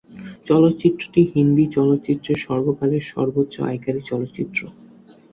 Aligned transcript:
চলচ্চিত্রটি 0.45 1.21
হিন্দি 1.33 1.65
চলচ্চিত্রের 1.67 2.37
সর্বকালের 2.37 3.03
সর্বোচ্চ 3.11 3.55
আয়কারী 3.61 4.01
চলচ্চিত্র। 4.01 4.59